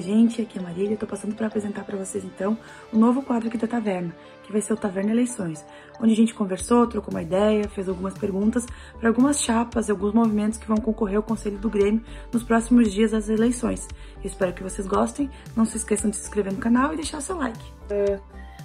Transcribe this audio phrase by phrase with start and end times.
[0.00, 0.94] Gente, aqui é a Marília.
[0.94, 2.56] Estou passando para apresentar para vocês então
[2.90, 5.64] o um novo quadro aqui da Taverna, que vai ser o Taverna Eleições,
[6.00, 8.66] onde a gente conversou, trocou uma ideia, fez algumas perguntas
[8.98, 12.90] para algumas chapas e alguns movimentos que vão concorrer ao Conselho do Grêmio nos próximos
[12.90, 13.86] dias das eleições.
[14.24, 15.30] Espero que vocês gostem.
[15.54, 17.60] Não se esqueçam de se inscrever no canal e deixar seu like.
[17.90, 18.18] Uh,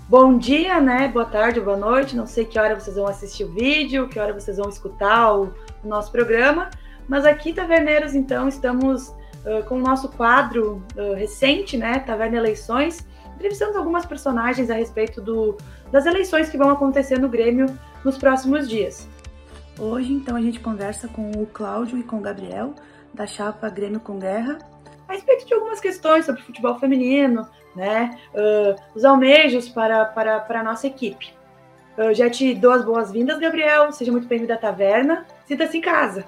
[0.07, 1.09] bom dia, né?
[1.09, 2.15] Boa tarde, boa noite.
[2.15, 5.53] Não sei que hora vocês vão assistir o vídeo, que hora vocês vão escutar o,
[5.83, 6.69] o nosso programa.
[7.09, 9.13] Mas aqui, taverneiros, então, estamos
[9.67, 11.99] com o nosso quadro uh, recente, né?
[11.99, 13.05] Taverna Eleições,
[13.35, 15.57] entrevistando algumas personagens a respeito do,
[15.91, 17.67] das eleições que vão acontecer no Grêmio
[18.03, 19.07] nos próximos dias.
[19.77, 22.73] Hoje, então, a gente conversa com o Cláudio e com o Gabriel,
[23.13, 24.57] da chapa Grêmio com Guerra,
[25.07, 28.17] a respeito de algumas questões sobre futebol feminino, né?
[28.33, 31.33] Uh, os almejos para, para, para a nossa equipe.
[31.97, 33.91] Eu já te dou as boas-vindas, Gabriel.
[33.91, 35.25] Seja muito bem-vindo à taverna.
[35.45, 36.25] Sinta-se em casa.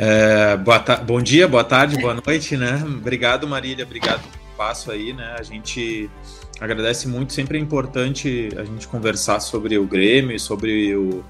[0.00, 2.80] É, boa bom dia, boa tarde, boa noite, né?
[2.86, 5.34] Obrigado, Marília, obrigado pelo passo aí, né?
[5.36, 6.08] A gente
[6.60, 11.24] agradece muito, sempre é importante a gente conversar sobre o Grêmio, sobre o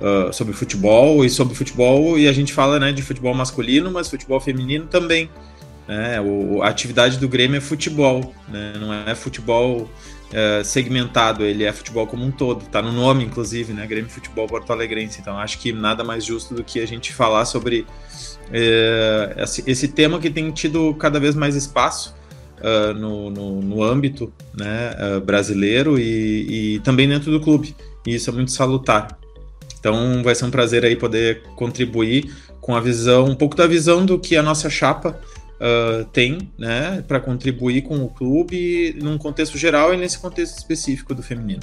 [0.00, 4.08] uh, sobre futebol e sobre futebol e a gente fala, né, de futebol masculino, mas
[4.08, 5.28] futebol feminino também.
[5.88, 6.20] Né?
[6.20, 8.74] O, a atividade do Grêmio é futebol, né?
[8.78, 9.90] Não é futebol
[10.32, 12.64] uh, segmentado, ele é futebol como um todo.
[12.66, 13.86] Tá no nome, inclusive, né?
[13.86, 15.20] Grêmio Futebol Porto Alegrense.
[15.20, 17.86] Então acho que nada mais justo do que a gente falar sobre
[18.52, 22.14] é, esse, esse, tema que tem tido cada vez mais espaço
[22.58, 27.74] uh, no, no, no, âmbito né, brasileiro e, e, também dentro do clube.
[28.06, 29.18] E isso é muito salutar.
[29.78, 34.06] Então vai ser um prazer aí poder contribuir com a visão, um pouco da visão
[34.06, 35.20] do que a nossa chapa
[35.62, 41.14] uh, tem, né, para contribuir com o clube num contexto geral e nesse contexto específico
[41.14, 41.62] do feminino.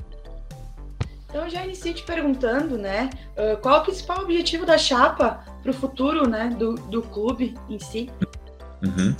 [1.29, 5.73] Então já inicio te perguntando, né, uh, qual o principal objetivo da chapa para o
[5.73, 8.09] futuro, né, do, do clube em si?
[8.81, 9.15] Uhum.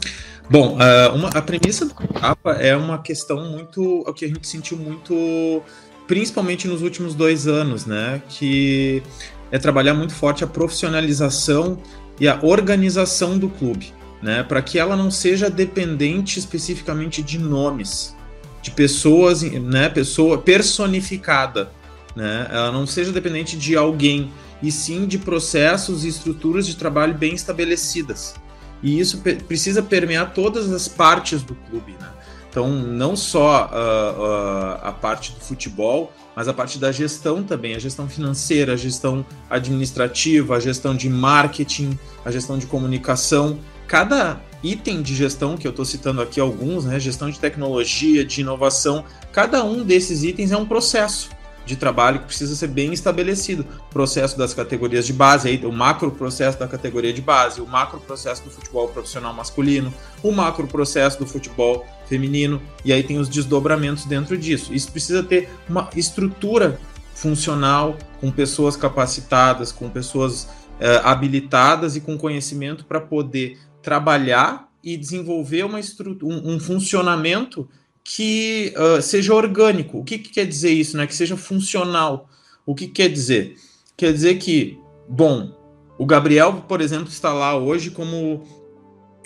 [0.49, 4.47] Bom, uh, uma, a premissa da chapa é uma questão muito, o que a gente
[4.47, 5.61] sentiu muito,
[6.07, 9.03] principalmente nos últimos dois anos, né, que
[9.51, 11.77] é trabalhar muito forte a profissionalização
[12.19, 18.15] e a organização do clube, né, para que ela não seja dependente especificamente de nomes,
[18.61, 21.71] de pessoas, né, pessoa personificada,
[22.15, 22.47] né?
[22.51, 24.31] Ela não seja dependente de alguém,
[24.61, 28.35] e sim de processos e estruturas de trabalho bem estabelecidas.
[28.83, 32.09] E isso precisa permear todas as partes do clube, né?
[32.49, 37.75] Então, não só uh, uh, a parte do futebol, mas a parte da gestão também,
[37.75, 43.59] a gestão financeira, a gestão administrativa, a gestão de marketing, a gestão de comunicação.
[43.89, 46.99] Cada item de gestão, que eu estou citando aqui alguns, né?
[46.99, 51.31] Gestão de tecnologia, de inovação, cada um desses itens é um processo
[51.65, 53.65] de trabalho que precisa ser bem estabelecido.
[53.89, 57.99] Processo das categorias de base, aí, o macro processo da categoria de base, o macro
[57.99, 63.27] processo do futebol profissional masculino, o macro processo do futebol feminino, e aí tem os
[63.27, 64.71] desdobramentos dentro disso.
[64.71, 66.79] Isso precisa ter uma estrutura
[67.15, 70.47] funcional, com pessoas capacitadas, com pessoas
[70.79, 75.79] eh, habilitadas e com conhecimento para poder trabalhar e desenvolver uma
[76.23, 77.67] um, um funcionamento
[78.03, 79.99] que uh, seja orgânico.
[79.99, 80.97] O que, que, quer dizer isso?
[80.97, 81.05] Né?
[81.05, 82.29] Que seja funcional.
[82.65, 83.55] O que, que quer dizer?
[83.95, 85.53] Quer dizer que, bom,
[85.97, 88.43] o Gabriel, por exemplo, está lá hoje como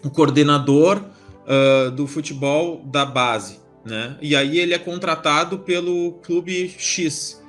[0.04, 1.02] o coordenador
[1.46, 3.60] uh, do futebol da base.
[3.86, 4.18] Né?
[4.22, 7.43] E aí ele é contratado pelo clube X.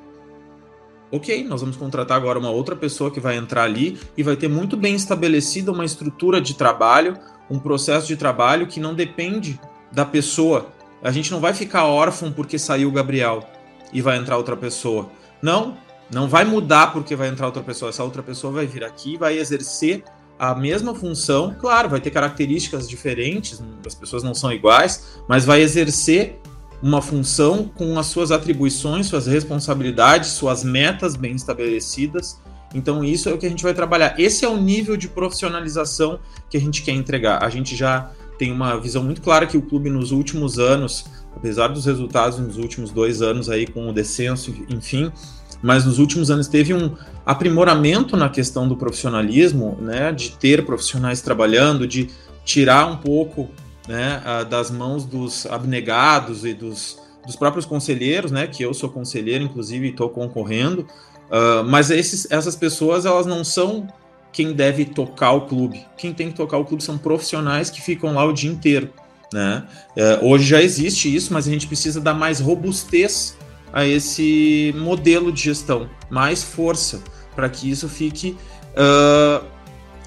[1.11, 4.49] Ok, nós vamos contratar agora uma outra pessoa que vai entrar ali e vai ter
[4.49, 7.17] muito bem estabelecida uma estrutura de trabalho,
[7.49, 9.61] um processo de trabalho que não depende
[9.93, 10.73] da pessoa
[11.05, 13.47] a gente não vai ficar órfão porque saiu o Gabriel
[13.93, 15.11] e vai entrar outra pessoa.
[15.43, 15.77] Não,
[16.11, 17.91] não vai mudar porque vai entrar outra pessoa.
[17.91, 20.03] Essa outra pessoa vai vir aqui vai exercer
[20.39, 21.55] a mesma função.
[21.61, 26.41] Claro, vai ter características diferentes, as pessoas não são iguais, mas vai exercer
[26.83, 32.41] uma função com as suas atribuições, suas responsabilidades, suas metas bem estabelecidas.
[32.75, 34.19] Então, isso é o que a gente vai trabalhar.
[34.19, 36.19] Esse é o nível de profissionalização
[36.51, 37.43] que a gente quer entregar.
[37.43, 41.05] A gente já tem uma visão muito clara que o clube nos últimos anos,
[41.37, 45.13] apesar dos resultados nos últimos dois anos aí com o descenso, enfim,
[45.63, 46.93] mas nos últimos anos teve um
[47.25, 52.11] aprimoramento na questão do profissionalismo, né, de ter profissionais trabalhando, de
[52.45, 53.49] tirar um pouco
[53.89, 59.45] né, das mãos dos abnegados e dos, dos próprios conselheiros, né, que eu sou conselheiro,
[59.45, 60.87] inclusive, estou concorrendo,
[61.31, 63.87] uh, mas esses, essas pessoas elas não são
[64.33, 65.87] quem deve tocar o clube.
[65.97, 68.91] Quem tem que tocar o clube são profissionais que ficam lá o dia inteiro.
[69.33, 69.65] Né?
[69.97, 73.37] É, hoje já existe isso, mas a gente precisa dar mais robustez
[73.73, 77.01] a esse modelo de gestão, mais força
[77.35, 78.37] para que isso fique
[78.73, 79.45] uh,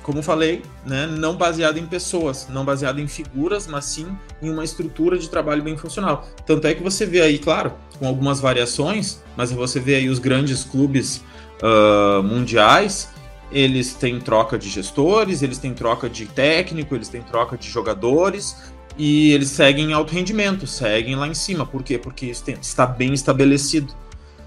[0.08, 4.08] como falei, né, não baseado em pessoas, não baseado em figuras, mas sim
[4.42, 6.26] em uma estrutura de trabalho bem funcional.
[6.46, 10.18] Tanto é que você vê aí, claro, com algumas variações, mas você vê aí os
[10.18, 11.22] grandes clubes
[11.62, 13.10] uh, mundiais,
[13.52, 18.56] eles têm troca de gestores, eles têm troca de técnico, eles têm troca de jogadores
[18.98, 21.66] e eles seguem alto rendimento, seguem lá em cima.
[21.66, 21.98] Por quê?
[21.98, 23.94] Porque isso tem, está bem estabelecido.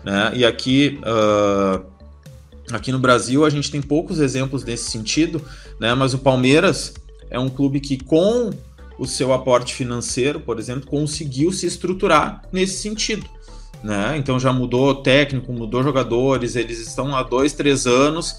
[0.02, 0.32] Né?
[0.36, 1.84] E aqui uh,
[2.72, 5.42] Aqui no Brasil a gente tem poucos exemplos nesse sentido,
[5.78, 5.94] né?
[5.94, 6.94] Mas o Palmeiras
[7.30, 8.50] é um clube que com
[8.98, 13.26] o seu aporte financeiro, por exemplo, conseguiu se estruturar nesse sentido.
[13.82, 14.18] Né?
[14.18, 18.36] Então já mudou técnico, mudou jogadores, eles estão há dois, três anos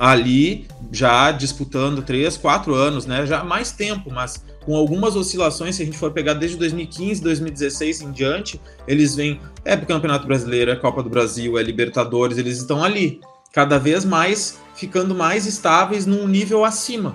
[0.00, 3.26] ali já disputando três, quatro anos, né?
[3.26, 8.00] Já mais tempo, mas com algumas oscilações, se a gente for pegar desde 2015, 2016
[8.00, 8.58] em diante,
[8.88, 13.20] eles vêm, é Campeonato Brasileiro, é Copa do Brasil, é Libertadores, eles estão ali
[13.52, 17.14] cada vez mais ficando mais estáveis num nível acima.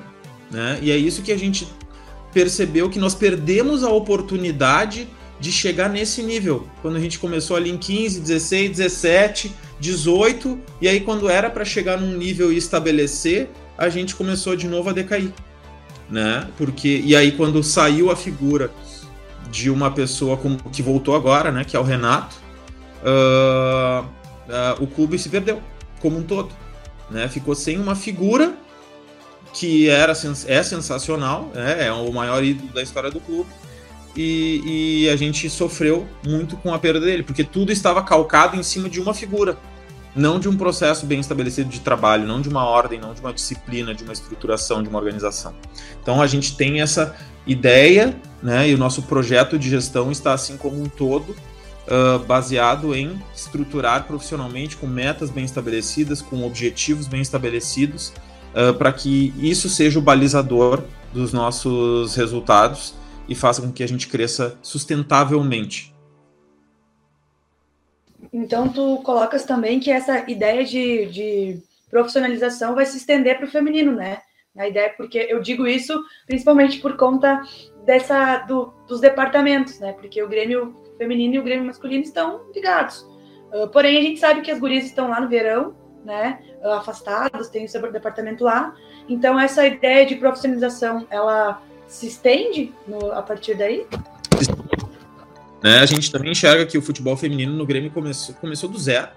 [0.52, 0.78] Né?
[0.82, 1.68] E é isso que a gente
[2.32, 5.08] percebeu que nós perdemos a oportunidade
[5.40, 6.68] de chegar nesse nível.
[6.82, 11.66] Quando a gente começou ali em 15, 16, 17, 18, e aí quando era para
[11.66, 15.34] chegar num nível e estabelecer, a gente começou de novo a decair.
[16.10, 16.48] Né?
[16.58, 18.72] Porque e aí quando saiu a figura
[19.50, 22.36] de uma pessoa como, que voltou agora, né, que é o Renato,
[23.02, 25.62] uh, uh, o clube se perdeu
[26.06, 26.50] como um todo.
[27.10, 27.28] Né?
[27.28, 28.56] Ficou sem uma figura
[29.52, 30.12] que era,
[30.48, 33.50] é sensacional, é, é o maior ídolo da história do clube.
[34.16, 38.64] E, e, a gente sofreu muito com a perda dele, porque tudo estava calcado em
[38.64, 39.58] cima de uma figura,
[40.16, 43.34] não de um processo bem estabelecido de trabalho, não de uma ordem, não de uma
[43.34, 45.54] disciplina, de uma estruturação, de uma organização.
[46.02, 47.14] Então a gente tem essa
[47.46, 51.36] ideia, né, e o nosso projeto de gestão está assim como um todo
[51.88, 58.14] uh, baseado em estruturar profissionalmente com metas bem estabelecidas, com objetivos bem estabelecidos,
[58.54, 60.84] uh, para que isso seja o balizador
[61.14, 62.94] dos nossos resultados
[63.28, 65.94] e faça com que a gente cresça sustentavelmente.
[68.32, 73.52] Então, tu colocas também que essa ideia de, de profissionalização vai se estender para o
[73.52, 74.20] feminino, né?
[74.58, 77.42] A ideia, porque eu digo isso principalmente por conta
[77.86, 79.94] dessa do, dos departamentos, né?
[79.94, 83.06] Porque o Grêmio feminino e o Grêmio masculino estão ligados.
[83.54, 86.40] Uh, porém, a gente sabe que as gurias estão lá no verão, né?
[86.64, 88.74] Uh, afastadas, tem o seu departamento lá.
[89.08, 93.86] Então, essa ideia de profissionalização, ela se estende no, a partir daí?
[95.64, 99.10] Né, a gente também enxerga que o futebol feminino no Grêmio começou, começou do zero,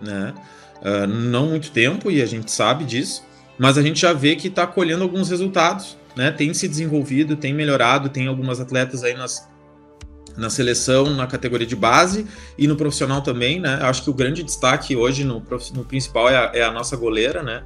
[0.00, 0.34] né?
[0.82, 3.24] Uh, não muito tempo, e a gente sabe disso,
[3.56, 6.30] mas a gente já vê que está colhendo alguns resultados, né?
[6.30, 9.48] Tem se desenvolvido, tem melhorado, tem algumas atletas aí nas,
[10.36, 12.26] na seleção, na categoria de base
[12.58, 13.78] e no profissional também, né?
[13.82, 15.42] Acho que o grande destaque hoje no,
[15.74, 17.62] no principal é a, é a, nossa goleira, né?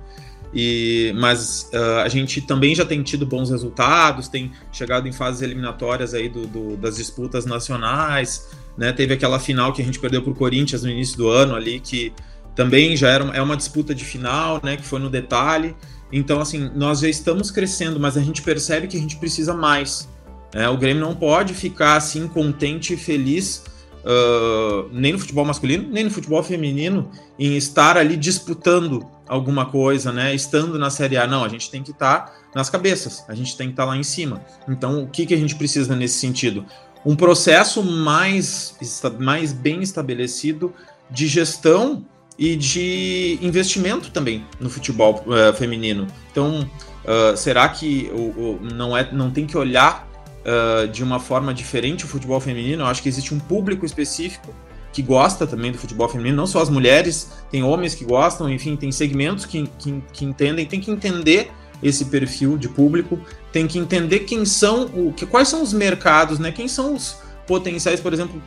[0.52, 5.42] E, mas uh, a gente também já tem tido bons resultados, tem chegado em fases
[5.42, 8.92] eliminatórias aí do, do, das disputas nacionais, né?
[8.92, 11.80] Teve aquela final que a gente perdeu para o Corinthians no início do ano ali,
[11.80, 12.12] que
[12.54, 14.76] também já era uma, é uma disputa de final, né?
[14.76, 15.74] Que foi no detalhe.
[16.12, 20.08] Então, assim, nós já estamos crescendo, mas a gente percebe que a gente precisa mais.
[20.52, 23.64] É, o Grêmio não pode ficar assim contente e feliz
[24.04, 30.12] uh, nem no futebol masculino, nem no futebol feminino em estar ali disputando alguma coisa,
[30.12, 30.34] né?
[30.34, 31.26] Estando na Série A.
[31.26, 33.88] Não, a gente tem que estar tá nas cabeças, a gente tem que estar tá
[33.90, 34.44] lá em cima.
[34.68, 36.64] Então, o que, que a gente precisa nesse sentido?
[37.06, 38.76] Um processo mais,
[39.18, 40.74] mais bem estabelecido
[41.10, 42.04] de gestão
[42.38, 46.06] e de investimento também no futebol uh, feminino.
[46.30, 46.68] Então,
[47.04, 50.09] uh, será que o, o, não, é, não tem que olhar
[50.44, 52.82] uh, de uma forma diferente o futebol feminino.
[52.82, 54.54] Eu acho que existe um público específico
[54.92, 58.76] que gosta também do futebol feminino, não só as mulheres, tem homens que gostam, enfim,
[58.76, 63.18] tem segmentos que, que, que entendem, tem que entender esse perfil de público,
[63.52, 66.50] tem que entender quem são, o, que, quais são os mercados, né?
[66.52, 67.16] Quem são os
[67.46, 68.42] potenciais, por exemplo,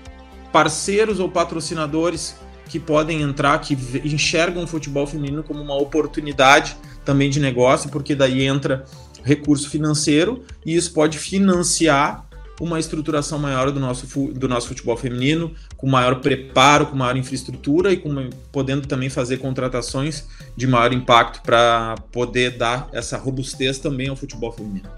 [0.51, 2.35] parceiros ou patrocinadores
[2.67, 8.15] que podem entrar, que enxergam o futebol feminino como uma oportunidade também de negócio, porque
[8.15, 8.85] daí entra
[9.23, 12.27] recurso financeiro e isso pode financiar
[12.61, 17.91] uma estruturação maior do nosso, do nosso futebol feminino, com maior preparo, com maior infraestrutura
[17.91, 24.09] e com, podendo também fazer contratações de maior impacto para poder dar essa robustez também
[24.09, 24.89] ao futebol feminino.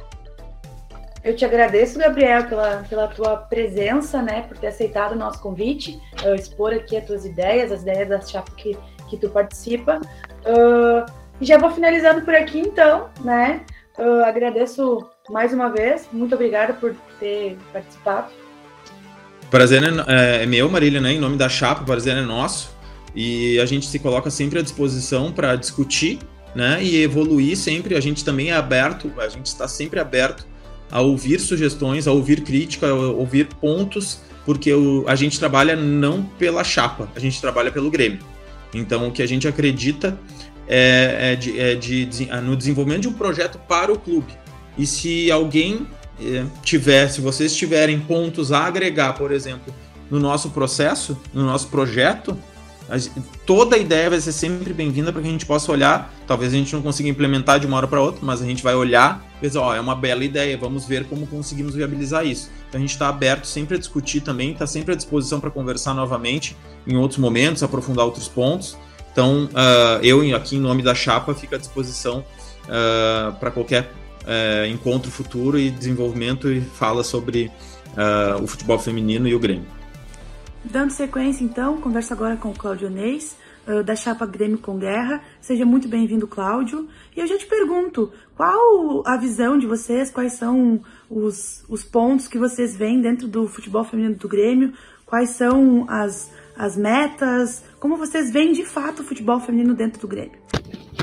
[1.24, 6.00] Eu te agradeço, Gabriel, pela, pela tua presença, né, por ter aceitado o nosso convite,
[6.24, 8.78] uh, expor aqui as tuas ideias, as ideias da chapa que,
[9.10, 10.00] que tu participa.
[10.46, 13.62] Uh, já vou finalizando por aqui, então, né?
[13.98, 16.08] Eu agradeço mais uma vez.
[16.12, 18.32] Muito obrigada por ter participado.
[19.50, 21.14] Prazer é, é meu, Marília, né?
[21.14, 22.76] Em nome da Chapa, o prazer é nosso.
[23.16, 26.20] E a gente se coloca sempre à disposição para discutir
[26.56, 26.82] né?
[26.82, 27.96] E evoluir sempre.
[27.96, 30.48] A gente também é aberto, a gente está sempre aberto
[30.90, 36.24] a ouvir sugestões, a ouvir crítica, a ouvir pontos, porque o, a gente trabalha não
[36.24, 38.20] pela chapa, a gente trabalha pelo Grêmio.
[38.74, 40.18] Então, o que a gente acredita
[40.68, 42.08] é, é, de, é de,
[42.44, 44.34] no desenvolvimento de um projeto para o clube.
[44.78, 45.88] E se alguém
[46.20, 49.74] é, tiver, se vocês tiverem pontos a agregar, por exemplo,
[50.10, 52.38] no nosso processo, no nosso projeto,
[53.46, 56.14] toda ideia vai ser sempre bem-vinda para que a gente possa olhar.
[56.28, 58.76] Talvez a gente não consiga implementar de uma hora para outra, mas a gente vai
[58.76, 62.52] olhar e dizer, ó, é uma bela ideia, vamos ver como conseguimos viabilizar isso.
[62.70, 65.94] Então a gente está aberto sempre a discutir também, está sempre à disposição para conversar
[65.94, 66.56] novamente
[66.86, 68.78] em outros momentos, aprofundar outros pontos.
[69.16, 72.20] Então uh, eu aqui em nome da Chapa fico à disposição
[72.66, 73.84] uh, para qualquer
[74.24, 77.50] uh, encontro futuro e desenvolvimento e fala sobre
[78.44, 79.66] o futebol feminino e o Grêmio.
[80.66, 83.38] Dando sequência, então, conversa agora com o Cláudio Neis,
[83.86, 85.22] da Chapa Grêmio com Guerra.
[85.40, 86.90] Seja muito bem-vindo, Cláudio.
[87.16, 92.28] E eu já te pergunto, qual a visão de vocês, quais são os, os pontos
[92.28, 94.74] que vocês veem dentro do futebol feminino do Grêmio,
[95.06, 100.08] quais são as, as metas, como vocês veem de fato o futebol feminino dentro do
[100.08, 100.40] Grêmio?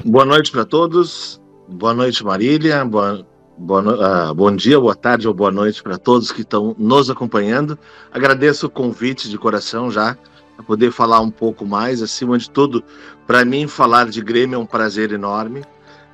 [0.05, 1.41] Boa noite para todos.
[1.69, 2.85] Boa noite, Marília.
[2.85, 7.11] Boa, Boa, uh, bom dia, boa tarde ou boa noite para todos que estão nos
[7.11, 7.79] acompanhando.
[8.11, 10.17] Agradeço o convite de coração já
[10.57, 12.03] para poder falar um pouco mais.
[12.03, 12.83] Acima de tudo,
[13.27, 15.63] para mim, falar de Grêmio é um prazer enorme,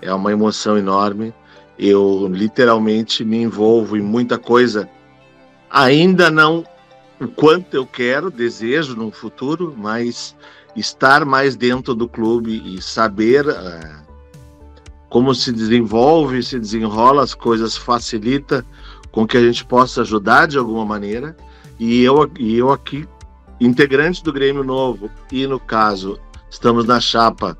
[0.03, 1.33] é uma emoção enorme.
[1.79, 4.89] Eu literalmente me envolvo em muita coisa,
[5.71, 6.65] ainda não
[7.21, 10.35] o quanto eu quero, desejo no futuro, mas
[10.77, 13.47] estar mais dentro do clube e saber.
[13.47, 14.09] Uh,
[15.09, 18.65] como se desenvolve, se desenrola, as coisas facilita
[19.11, 21.37] com que a gente possa ajudar de alguma maneira.
[21.79, 23.09] E eu, e eu aqui,
[23.61, 26.19] integrante do Grêmio Novo, e no caso,
[26.51, 27.57] estamos na chapa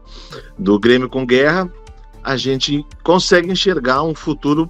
[0.59, 1.73] do Grêmio com Guerra,
[2.23, 4.69] a gente consegue enxergar um futuro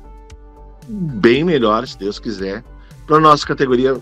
[0.87, 2.62] bem melhor, se Deus quiser,
[3.07, 4.00] para a nossa categoria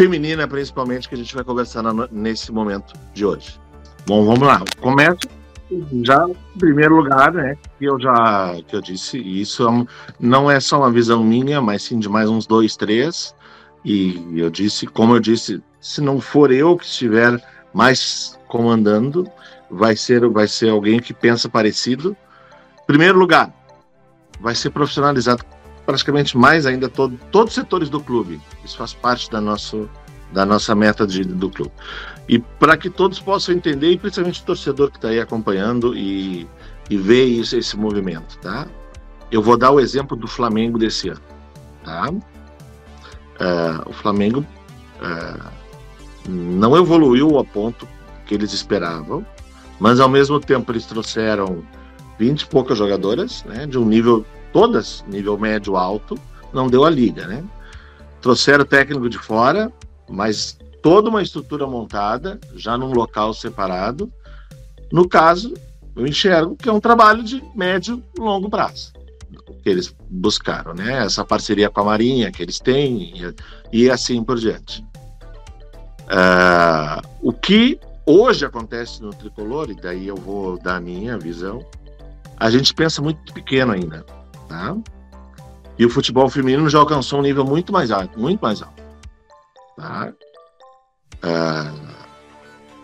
[0.00, 3.60] feminina, principalmente, que a gente vai conversar na, nesse momento de hoje.
[4.06, 4.64] Bom, vamos lá.
[4.80, 5.28] Começo
[6.02, 9.86] já em primeiro lugar, né, que eu já que eu disse, isso é
[10.18, 13.34] não é só uma visão minha, mas sim de mais uns dois, três.
[13.84, 17.38] E eu disse, como eu disse, se não for eu que estiver
[17.72, 19.28] mais comandando,
[19.70, 22.16] vai ser vai ser alguém que pensa parecido.
[22.86, 23.52] Primeiro lugar,
[24.40, 25.44] vai ser profissionalizado
[25.86, 28.40] praticamente mais ainda todo, todos os setores do clube.
[28.64, 29.88] Isso faz parte da nosso
[30.32, 31.72] da nossa meta de, do clube.
[32.28, 36.48] E para que todos possam entender, e principalmente o torcedor que está aí acompanhando e,
[36.88, 38.66] e vê isso, esse movimento, tá?
[39.30, 41.20] Eu vou dar o exemplo do Flamengo desse ano,
[41.84, 42.10] tá?
[42.10, 44.46] Uh, o Flamengo
[45.00, 45.50] uh,
[46.28, 47.88] não evoluiu ao ponto
[48.26, 49.26] que eles esperavam,
[49.80, 51.64] mas ao mesmo tempo eles trouxeram
[52.18, 53.66] 20 e poucas jogadoras, né?
[53.66, 56.18] De um nível, todas nível médio alto,
[56.52, 57.44] não deu a liga, né?
[58.20, 59.72] Trouxeram técnico de fora,
[60.08, 64.12] mas toda uma estrutura montada, já num local separado.
[64.92, 65.54] No caso,
[65.94, 68.92] eu enxergo que é um trabalho de médio e longo prazo
[69.62, 71.04] que eles buscaram, né?
[71.04, 73.12] Essa parceria com a Marinha que eles têm
[73.72, 74.84] e, e assim por diante.
[76.02, 81.64] Uh, o que hoje acontece no tricolor, e daí eu vou dar a minha visão,
[82.36, 84.04] a gente pensa muito pequeno ainda,
[84.50, 84.76] tá?
[85.78, 88.82] E o futebol feminino já alcançou um nível muito mais alto, muito mais alto.
[89.76, 90.12] Tá?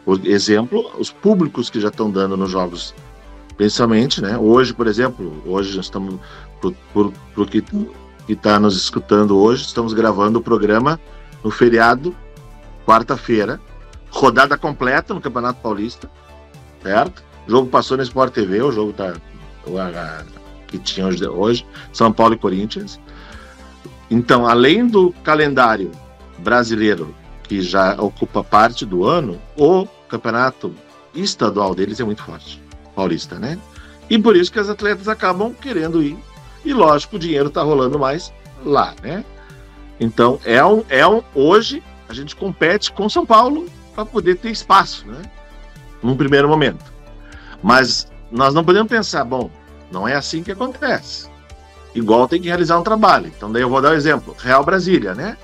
[0.04, 2.94] Por exemplo, os públicos que já estão dando nos jogos,
[3.56, 4.38] principalmente, né?
[4.38, 6.20] Hoje, por exemplo, hoje nós estamos,
[6.92, 7.62] por, por que
[8.28, 11.00] está nos escutando hoje, estamos gravando o programa
[11.42, 12.14] no feriado,
[12.86, 13.60] quarta-feira,
[14.10, 16.08] rodada completa no Campeonato Paulista,
[16.82, 17.24] certo?
[17.46, 19.14] O jogo passou no Sport TV, o jogo tá,
[19.66, 20.22] o, a,
[20.66, 23.00] que tinha hoje, São Paulo e Corinthians.
[24.10, 25.90] Então, além do calendário
[26.38, 30.74] brasileiro, que já ocupa parte do ano, o campeonato
[31.14, 32.62] estadual deles é muito forte,
[32.94, 33.58] paulista, né?
[34.08, 36.16] E por isso que as atletas acabam querendo ir.
[36.64, 38.32] E lógico, o dinheiro está rolando mais
[38.64, 39.24] lá, né?
[39.98, 44.50] Então, é um, é um, hoje a gente compete com São Paulo para poder ter
[44.50, 45.22] espaço, né?
[46.02, 46.84] Num primeiro momento.
[47.62, 49.50] Mas nós não podemos pensar, bom,
[49.90, 51.28] não é assim que acontece.
[51.94, 53.32] Igual tem que realizar um trabalho.
[53.34, 55.36] Então, daí eu vou dar um exemplo: Real Brasília, né?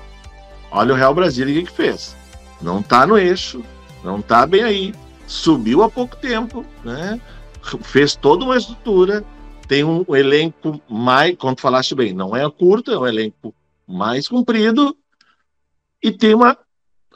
[0.71, 2.15] Olha o Real Brasília o que fez.
[2.61, 3.63] Não está no eixo,
[4.03, 4.95] não está bem aí.
[5.25, 7.19] Subiu há pouco tempo, né?
[7.81, 9.23] Fez toda uma estrutura,
[9.67, 13.53] tem um elenco mais, como falaste bem, não é curto, é um elenco
[13.87, 14.95] mais comprido
[16.01, 16.57] e tem uma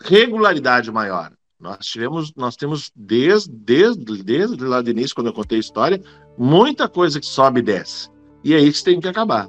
[0.02, 1.32] regularidade maior.
[1.60, 6.02] Nós tivemos, nós temos desde, desde, desde lá do início, quando eu contei a história,
[6.38, 8.10] muita coisa que sobe e desce.
[8.44, 9.48] E é isso que tem que acabar.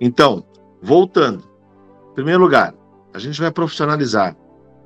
[0.00, 0.44] Então,
[0.80, 1.44] voltando.
[2.12, 2.74] Em primeiro lugar,
[3.12, 4.36] a gente vai profissionalizar,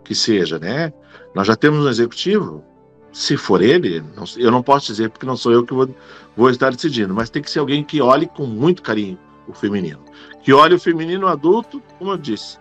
[0.03, 0.93] que seja, né?
[1.35, 2.65] Nós já temos um executivo,
[3.13, 5.89] se for ele, não, eu não posso dizer porque não sou eu que vou,
[6.37, 10.03] vou estar decidindo, mas tem que ser alguém que olhe com muito carinho o feminino.
[10.43, 12.59] Que olhe o feminino adulto, como eu disse,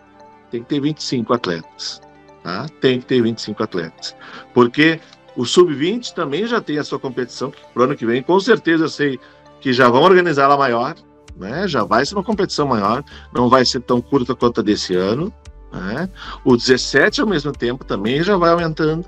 [0.52, 2.02] tem que ter 25 atletas.
[2.44, 2.68] Tá?
[2.82, 4.16] Tem que ter 25 atletas.
[4.54, 5.00] Porque
[5.36, 8.86] o sub-20 também já tem a sua competição, que pro ano que vem, com certeza
[8.86, 9.20] eu sei
[9.62, 10.96] que já vão organizar ela maior,
[11.36, 11.68] né?
[11.68, 15.34] Já vai ser uma competição maior, não vai ser tão curta quanto a desse ano.
[15.72, 16.10] Né?
[16.44, 19.06] O 17 ao mesmo tempo também já vai aumentando.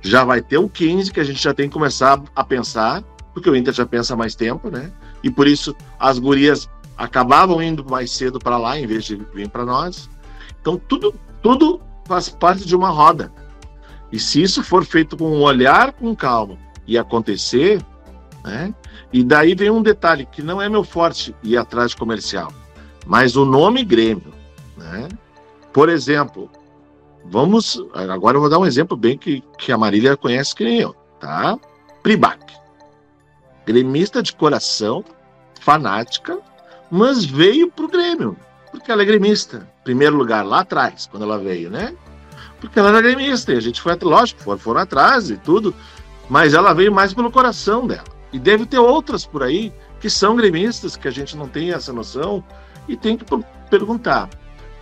[0.00, 3.02] Já vai ter o 15 que a gente já tem que começar a pensar,
[3.34, 4.90] porque o Inter já pensa mais tempo, né?
[5.22, 9.48] E por isso as gurias acabavam indo mais cedo para lá em vez de vir
[9.48, 10.08] para nós.
[10.60, 13.32] Então tudo tudo faz parte de uma roda.
[14.10, 17.84] E se isso for feito com um olhar com calma e acontecer,
[18.44, 18.74] né?
[19.12, 22.52] E daí vem um detalhe que não é meu forte ir atrás de comercial,
[23.04, 24.32] mas o nome Grêmio,
[24.76, 25.08] né?
[25.72, 26.48] Por exemplo,
[27.24, 30.80] vamos agora eu vou dar um exemplo bem que, que a Marília conhece que nem
[30.80, 31.58] eu, tá?
[32.02, 32.40] Pribac,
[33.66, 35.04] gremista de coração,
[35.60, 36.38] fanática,
[36.90, 38.36] mas veio pro Grêmio
[38.76, 39.66] porque ela é gremista.
[39.82, 41.94] Primeiro lugar, lá atrás, quando ela veio, né?
[42.60, 45.74] Porque ela era gremista e a gente foi, lógico, foram, foram atrás e tudo,
[46.28, 48.04] mas ela veio mais pelo coração dela.
[48.32, 51.92] E deve ter outras por aí que são gremistas, que a gente não tem essa
[51.92, 52.44] noção
[52.88, 53.24] e tem que
[53.70, 54.28] perguntar.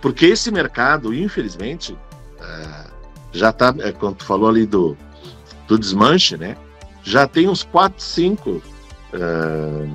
[0.01, 1.97] Porque esse mercado, infelizmente,
[2.39, 2.87] é,
[3.31, 4.97] já está, é, quando tu falou ali do,
[5.67, 6.57] do desmanche, né?
[7.03, 8.61] Já tem uns 4, 5.
[9.13, 9.87] É,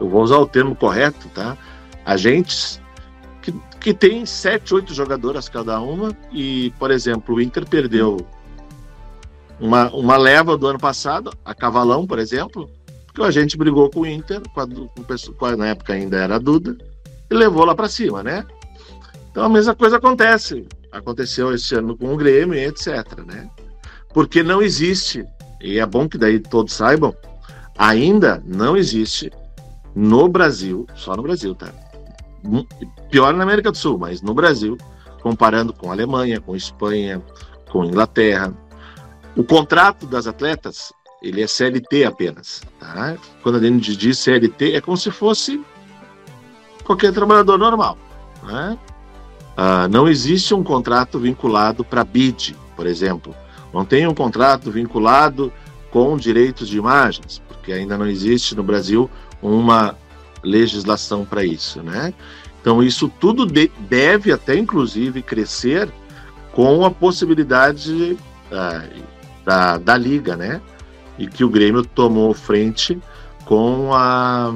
[0.00, 1.56] eu vou usar o termo correto, tá?
[2.04, 2.80] Agentes
[3.42, 8.18] que, que tem sete, oito jogadoras cada uma e, por exemplo, o Inter perdeu
[9.58, 12.68] uma, uma leva do ano passado, a Cavalão, por exemplo,
[13.06, 14.66] porque o agente brigou com o Inter, com a,
[15.38, 16.76] com a, na época ainda era a Duda,
[17.30, 18.44] e levou lá para cima, né?
[19.30, 20.66] Então a mesma coisa acontece.
[20.90, 23.48] Aconteceu esse ano com o Grêmio e etc, né?
[24.12, 25.24] Porque não existe,
[25.60, 27.14] e é bom que daí todos saibam,
[27.78, 29.30] ainda não existe
[29.94, 31.72] no Brasil, só no Brasil, tá?
[33.10, 34.76] Pior na América do Sul, mas no Brasil,
[35.22, 37.22] comparando com Alemanha, com Espanha,
[37.70, 38.52] com Inglaterra,
[39.36, 42.62] o contrato das atletas ele é CLT apenas.
[42.78, 43.16] Tá?
[43.42, 45.62] Quando a gente diz CLT, é como se fosse
[46.84, 47.98] qualquer trabalhador normal.
[48.42, 48.78] Né?
[49.56, 53.34] Ah, não existe um contrato vinculado para BID, por exemplo.
[53.72, 55.52] Não tem um contrato vinculado
[55.90, 59.10] com direitos de imagens, porque ainda não existe no Brasil
[59.42, 59.96] uma
[60.42, 62.14] legislação para isso, né?
[62.60, 65.90] Então isso tudo de, deve até inclusive crescer
[66.52, 68.16] com a possibilidade
[68.50, 69.02] uh,
[69.44, 70.60] da, da liga, né?
[71.18, 72.98] E que o Grêmio tomou frente
[73.44, 74.52] com a,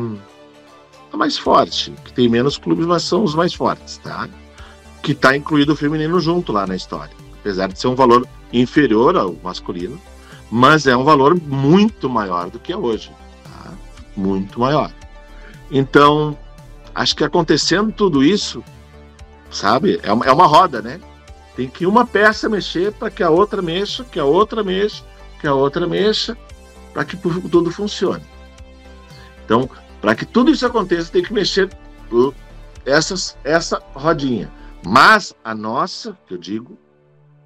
[1.12, 4.28] a mais forte, que tem menos clubes, mas são os mais fortes, tá?
[5.02, 9.16] Que está incluído o feminino junto lá na história, apesar de ser um valor inferior
[9.16, 10.00] ao masculino,
[10.50, 13.10] mas é um valor muito maior do que é hoje,
[13.44, 13.72] tá?
[14.16, 14.92] muito maior.
[15.76, 16.38] Então,
[16.94, 18.62] acho que acontecendo tudo isso,
[19.50, 21.00] sabe, é uma, é uma roda, né?
[21.56, 25.02] Tem que uma peça mexer para que a outra mexa, que a outra mexa,
[25.40, 26.38] que a outra mexa,
[26.92, 28.22] para que tudo funcione.
[29.44, 29.68] Então,
[30.00, 31.68] para que tudo isso aconteça, tem que mexer
[32.86, 34.52] essas, essa rodinha.
[34.86, 36.78] Mas a nossa, que eu digo,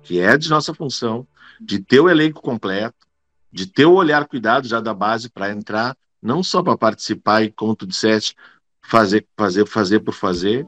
[0.03, 1.27] que é de nossa função,
[1.59, 3.07] de ter o elenco completo,
[3.51, 7.51] de ter o olhar cuidado já da base para entrar não só para participar e,
[7.51, 8.35] como tu disseste,
[8.83, 10.67] fazer, fazer, fazer por fazer,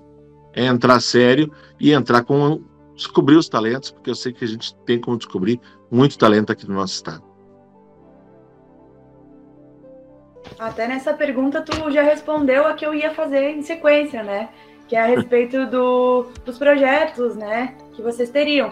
[0.52, 2.62] é entrar sério e entrar com
[2.94, 5.60] descobrir os talentos, porque eu sei que a gente tem como descobrir
[5.90, 7.24] muito talento aqui no nosso estado.
[10.58, 14.50] Até nessa pergunta tu já respondeu a que eu ia fazer em sequência, né?
[14.86, 17.76] Que é a respeito do, dos projetos, né?
[17.94, 18.70] Que vocês teriam.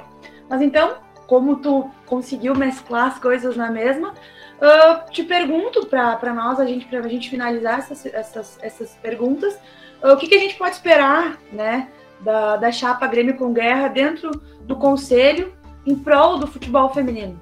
[0.48, 4.12] Mas então, como tu conseguiu mesclar as coisas na mesma,
[4.58, 9.54] Uh, te pergunto para nós, a gente, para a gente finalizar essas, essas, essas perguntas,
[10.02, 11.88] uh, o que, que, a gente pode esperar né,
[12.20, 14.30] da, da chapa Grêmio com Guerra dentro
[14.62, 15.52] do Conselho
[15.86, 17.40] em prol do futebol feminino?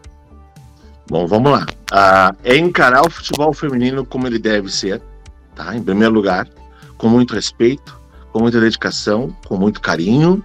[1.09, 1.66] Bom, vamos lá.
[1.90, 5.00] Uh, é encarar o futebol feminino como ele deve ser,
[5.55, 5.74] tá?
[5.74, 6.46] Em primeiro lugar,
[6.98, 7.98] com muito respeito,
[8.31, 10.44] com muita dedicação, com muito carinho,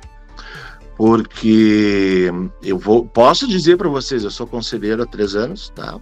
[0.95, 2.31] porque
[2.63, 5.99] eu vou, posso dizer para vocês, eu sou conselheiro há três anos, tá?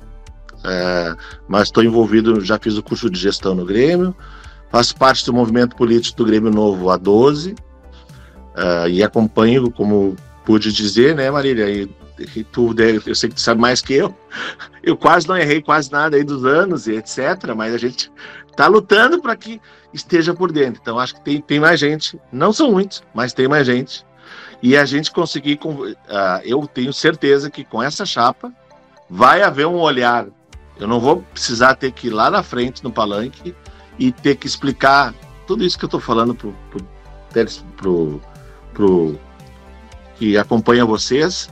[0.63, 1.15] É,
[1.47, 4.15] mas estou envolvido, já fiz o curso de gestão no Grêmio,
[4.69, 7.55] faço parte do movimento político do Grêmio Novo há 12
[8.55, 11.87] é, e acompanho, como pude dizer, né, Marília,
[12.51, 14.13] tu eu sei que tu sabe mais que eu.
[14.83, 17.53] Eu quase não errei quase nada aí dos anos e etc.
[17.55, 18.11] Mas a gente
[18.49, 19.61] está lutando para que
[19.93, 20.79] esteja por dentro.
[20.81, 22.19] Então acho que tem, tem mais gente.
[22.31, 24.05] Não são muitos, mas tem mais gente.
[24.61, 25.59] E a gente conseguir.
[25.63, 25.95] Uh,
[26.43, 28.51] eu tenho certeza que com essa chapa
[29.09, 30.27] vai haver um olhar.
[30.79, 33.53] Eu não vou precisar ter que ir lá na frente no palanque
[33.97, 35.13] e ter que explicar
[35.45, 36.85] tudo isso que eu estou falando pro, pro,
[37.75, 38.21] pro,
[38.73, 39.19] pro,
[40.15, 41.49] que acompanha vocês,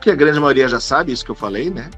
[0.00, 1.90] que a grande maioria já sabe isso que eu falei, né?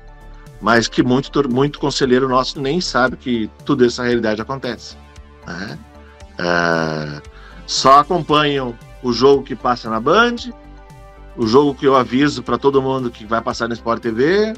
[0.60, 4.96] Mas que muito, muito conselheiro nosso nem sabe que tudo essa realidade acontece.
[5.46, 5.78] Né?
[6.38, 7.22] É,
[7.66, 10.36] só acompanham o jogo que passa na Band,
[11.36, 14.54] o jogo que eu aviso para todo mundo que vai passar no Sport TV,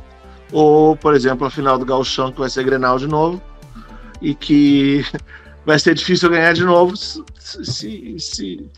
[0.52, 3.42] ou, por exemplo, a final do Gauchão, que vai ser Grenal de novo,
[4.20, 5.04] e que
[5.64, 7.24] vai ser difícil ganhar de novo se,
[8.18, 8.70] se,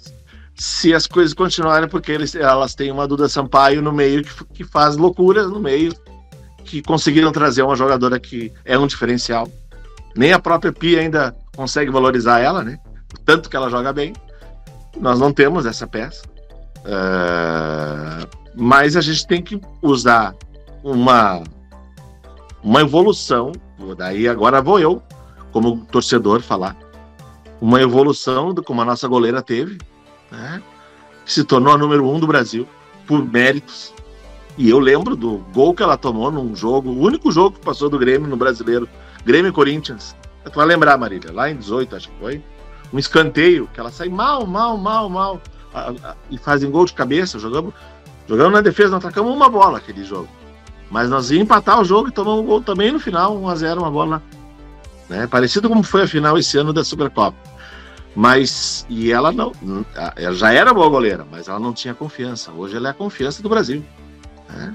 [0.55, 4.65] se as coisas continuarem, porque eles, elas têm uma Duda Sampaio no meio que, que
[4.65, 5.95] faz loucuras no meio,
[6.65, 9.49] que conseguiram trazer uma jogadora que é um diferencial.
[10.15, 12.79] Nem a própria Pia ainda consegue valorizar ela, né?
[13.25, 14.13] Tanto que ela joga bem.
[15.01, 16.23] Nós não temos essa peça.
[16.79, 20.35] Uh, mas a gente tem que usar
[20.83, 21.43] uma,
[22.63, 23.53] uma evolução.
[23.97, 25.03] Daí agora vou eu,
[25.53, 26.77] como torcedor, falar.
[27.61, 29.79] Uma evolução do como a nossa goleira teve,
[30.31, 30.63] né?
[31.25, 32.67] se tornou a número um do Brasil,
[33.07, 33.93] por méritos.
[34.57, 37.89] E eu lembro do gol que ela tomou num jogo, o único jogo que passou
[37.89, 38.89] do Grêmio no brasileiro,
[39.25, 40.17] Grêmio Corinthians.
[40.45, 42.43] Tu vai lembrar, Marília, lá em 18, acho que foi.
[42.93, 45.41] Um escanteio, que ela sai mal, mal, mal, mal.
[45.75, 47.39] A, a, e fazem gol de cabeça.
[47.39, 47.75] Jogamos,
[48.27, 50.29] jogamos na defesa, não atacamos uma bola aquele jogo.
[50.91, 53.91] Mas nós íamos empatar o jogo e tomamos um gol também no final, 1x0, uma
[53.91, 54.23] bola.
[55.09, 55.27] Né?
[55.27, 57.37] Parecido como foi a final esse ano da Supercopa.
[58.15, 59.53] Mas, e ela não,
[60.17, 62.51] ela já era boa goleira, mas ela não tinha confiança.
[62.51, 63.85] Hoje ela é a confiança do Brasil.
[64.49, 64.75] Né?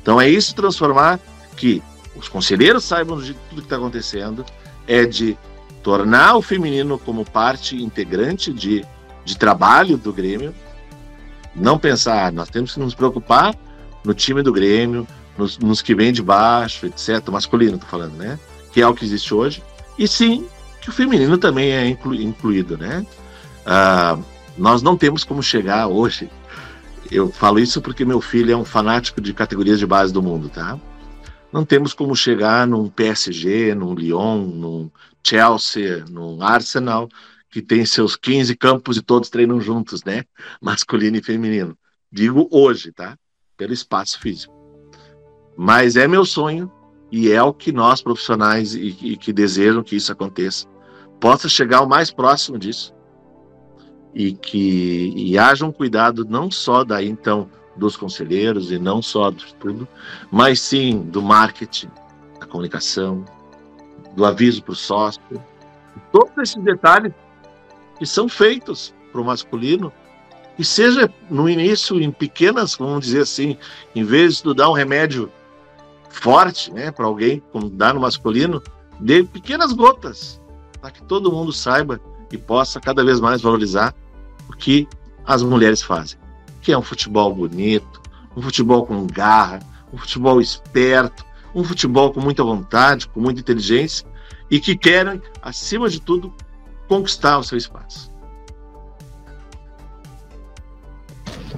[0.00, 1.18] Então é isso transformar
[1.56, 1.82] que
[2.14, 4.44] os conselheiros saibam de tudo que está acontecendo,
[4.86, 5.36] é de
[5.82, 8.84] tornar o feminino como parte integrante de,
[9.24, 10.54] de trabalho do Grêmio.
[11.54, 13.54] Não pensar, nós temos que nos preocupar
[14.04, 17.28] no time do Grêmio, nos, nos que vem de baixo, etc.
[17.30, 18.38] Masculino, tô falando, né?
[18.72, 19.62] Que é o que existe hoje.
[19.98, 20.46] E sim,
[20.80, 23.06] que o feminino também é inclu, incluído, né?
[23.64, 24.18] Ah,
[24.56, 26.30] nós não temos como chegar hoje.
[27.10, 30.48] Eu falo isso porque meu filho é um fanático de categorias de base do mundo,
[30.48, 30.78] tá?
[31.52, 34.90] Não temos como chegar num PSG, num Lyon, num
[35.22, 37.08] Chelsea, num Arsenal,
[37.50, 40.24] que tem seus 15 campos e todos treinam juntos, né?
[40.60, 41.76] Masculino e feminino.
[42.10, 43.16] Digo hoje, tá?
[43.56, 44.55] Pelo espaço físico.
[45.56, 46.70] Mas é meu sonho
[47.10, 50.66] e é o que nós profissionais e, e que desejam que isso aconteça
[51.20, 52.94] possa chegar o mais próximo disso.
[54.14, 59.30] E que e haja um cuidado não só daí então dos conselheiros e não só
[59.30, 59.86] de tudo,
[60.30, 61.90] mas sim do marketing,
[62.40, 63.24] da comunicação,
[64.14, 65.20] do aviso para o sócio,
[66.10, 67.12] todos esses detalhes
[67.98, 69.92] que são feitos para o masculino
[70.58, 73.58] e seja no início em pequenas, vamos dizer assim,
[73.94, 75.30] em vez de dar um remédio
[76.08, 78.62] forte, né, para alguém, como dá no masculino,
[79.00, 80.40] de pequenas gotas,
[80.80, 83.94] para que todo mundo saiba e possa cada vez mais valorizar
[84.48, 84.88] o que
[85.24, 86.18] as mulheres fazem,
[86.62, 88.00] que é um futebol bonito,
[88.36, 89.60] um futebol com garra,
[89.92, 94.06] um futebol esperto, um futebol com muita vontade, com muita inteligência
[94.50, 96.32] e que querem, acima de tudo,
[96.88, 98.10] conquistar o seu espaço.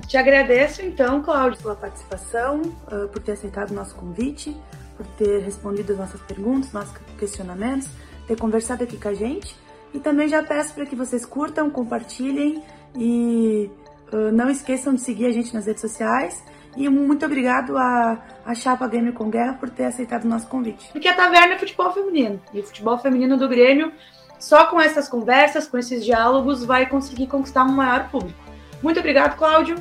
[0.07, 4.57] Te agradeço, então, Cláudio, pela participação, uh, por ter aceitado o nosso convite,
[4.97, 7.89] por ter respondido as nossas perguntas, nossos questionamentos,
[8.27, 9.55] ter conversado aqui com a gente.
[9.93, 12.63] E também já peço para que vocês curtam, compartilhem
[12.95, 13.71] e
[14.13, 16.43] uh, não esqueçam de seguir a gente nas redes sociais.
[16.77, 20.91] E muito obrigado a, a Chapa Grêmio com Guerra por ter aceitado o nosso convite.
[20.93, 22.41] Porque a Taverna é futebol feminino.
[22.53, 23.93] E o futebol feminino do Grêmio,
[24.39, 28.48] só com essas conversas, com esses diálogos, vai conseguir conquistar um maior público.
[28.83, 29.77] Muito obrigado, Cláudio.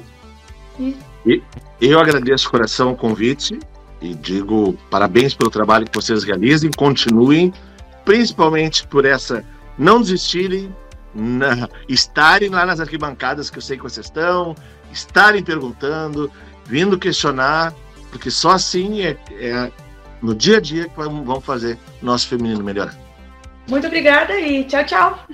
[0.79, 0.95] E...
[1.25, 1.41] e
[1.81, 3.60] eu agradeço coração o convite
[4.01, 6.71] e digo parabéns pelo trabalho que vocês realizem.
[6.75, 7.53] Continuem,
[8.05, 9.43] principalmente por essa
[9.77, 10.73] não desistirem,
[11.13, 14.55] na, estarem lá nas arquibancadas que eu sei que vocês estão,
[14.91, 16.31] estarem perguntando,
[16.65, 17.73] vindo questionar,
[18.12, 19.71] porque só assim é, é
[20.21, 22.95] no dia a dia que vamos fazer nosso feminino melhorar.
[23.67, 25.27] Muito obrigada e tchau, tchau.